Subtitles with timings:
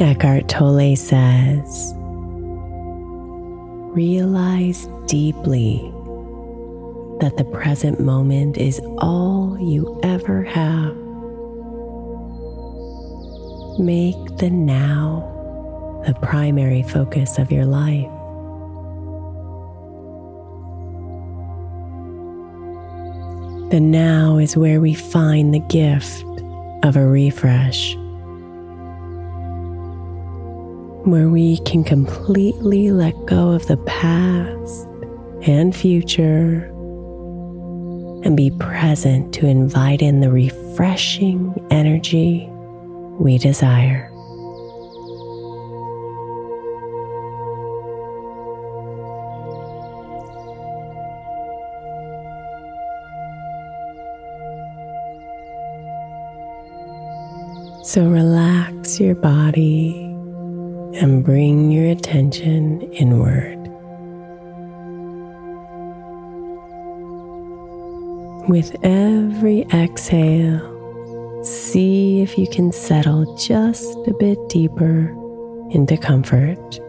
[0.00, 1.92] Eckhart Tolle says,
[3.92, 5.76] Realize deeply
[7.20, 10.96] that the present moment is all you ever have.
[13.78, 18.08] Make the now the primary focus of your life.
[23.70, 26.24] The now is where we find the gift
[26.84, 27.94] of a refresh
[31.04, 34.86] where we can completely let go of the past
[35.42, 36.66] and future
[38.22, 42.46] and be present to invite in the refreshing energy
[43.18, 44.06] we desire.
[57.82, 60.09] So relax your body
[60.94, 63.58] and bring your attention inward.
[68.48, 75.14] With every exhale, see if you can settle just a bit deeper
[75.70, 76.80] into comfort.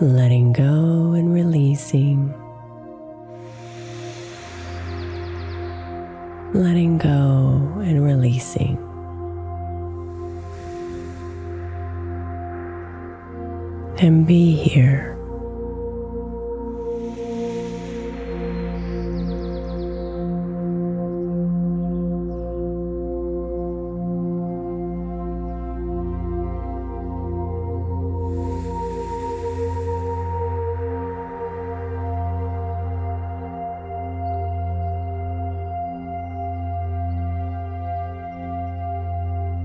[0.00, 2.32] Letting go and releasing.
[6.54, 8.83] Letting go and releasing.
[13.98, 15.14] and be here.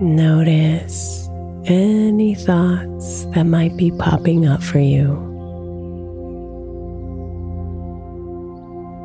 [0.00, 1.27] Notice
[1.70, 5.06] any thoughts that might be popping up for you.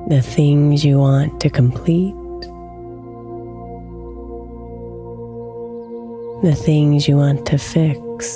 [0.09, 2.15] The things you want to complete,
[6.41, 8.35] the things you want to fix.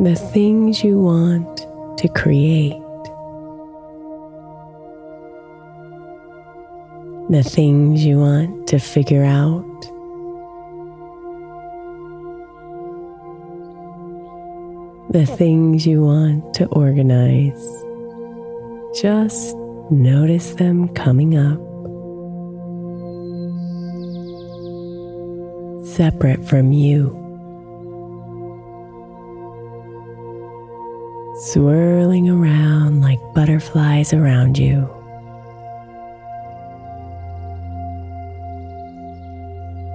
[0.00, 1.66] The things you want
[1.98, 2.80] to create.
[7.30, 9.64] The things you want to figure out.
[15.10, 17.84] The things you want to organize.
[18.98, 19.54] Just
[19.90, 21.58] notice them coming up.
[25.86, 27.10] Separate from you.
[31.40, 34.97] Swirling around like butterflies around you.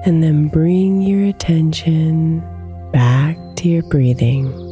[0.05, 2.41] And then bring your attention
[2.91, 4.62] back to your breathing.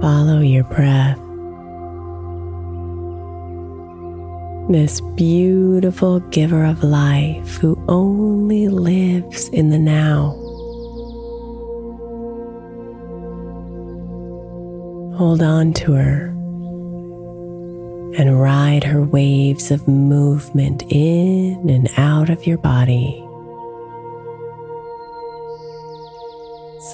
[0.00, 1.18] Follow your breath.
[4.68, 10.30] This beautiful giver of life who only lives in the now.
[15.16, 16.26] Hold on to her
[18.18, 23.22] and ride her waves of movement in and out of your body.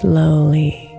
[0.00, 0.91] Slowly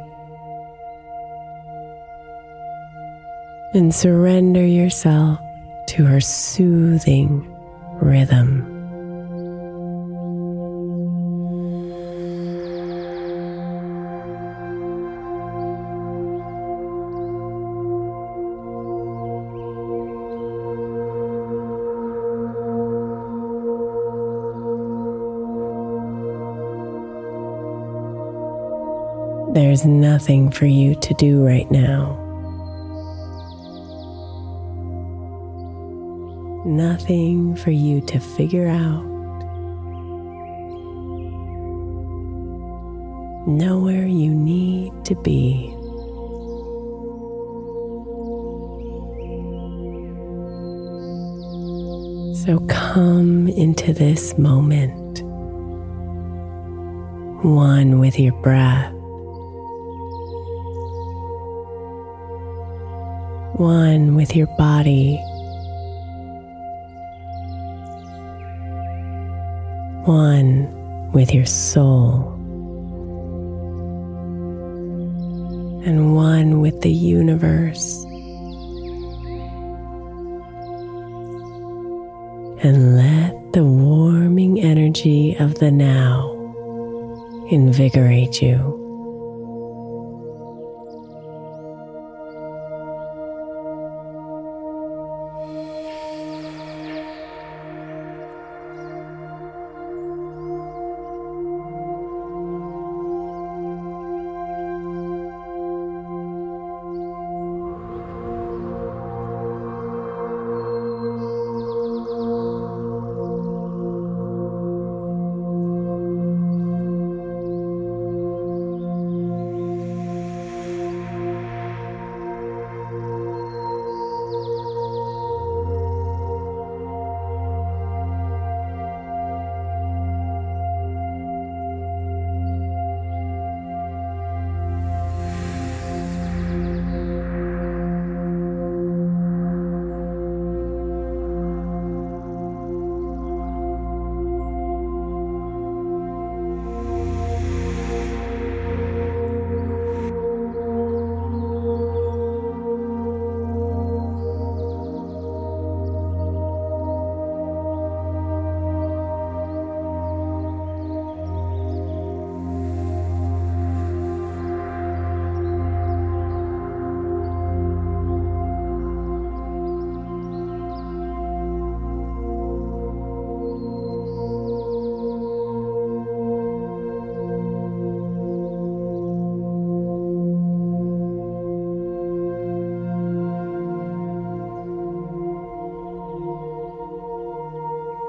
[3.73, 5.39] and surrender yourself
[5.87, 7.49] to her soothing
[8.01, 8.69] rhythm.
[29.53, 32.22] There's nothing for you to do right now.
[36.77, 39.03] Nothing for you to figure out.
[43.47, 45.69] Nowhere you need to be.
[52.45, 55.21] So come into this moment,
[57.45, 58.91] one with your breath,
[63.57, 65.21] one with your body
[70.05, 72.29] one with your soul,
[75.85, 78.03] and one with the universe.
[82.65, 86.31] And let the warming energy of the now
[87.49, 88.82] invigorate you.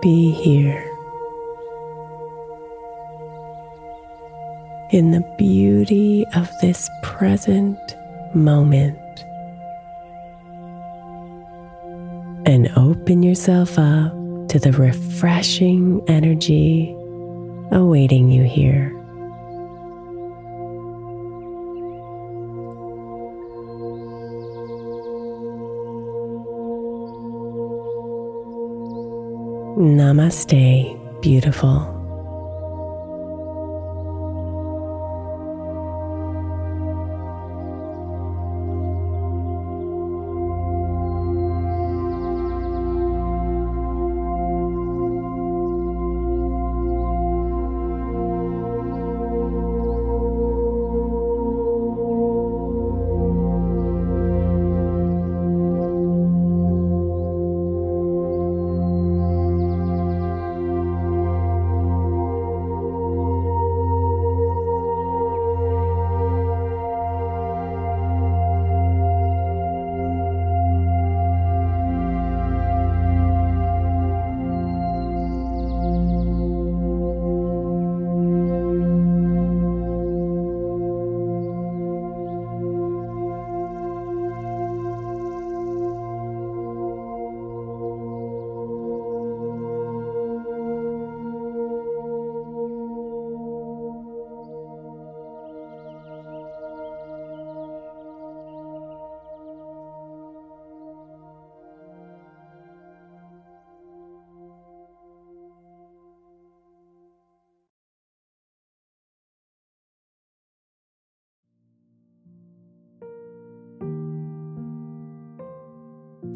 [0.05, 0.85] Be here
[4.91, 7.97] in the beauty of this present
[8.35, 8.99] moment
[12.45, 14.13] and open yourself up
[14.49, 16.95] to the refreshing energy
[17.73, 18.94] awaiting you here.
[29.85, 31.94] Namaste, beautiful.